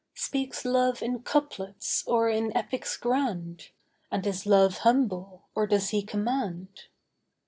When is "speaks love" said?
0.15-1.03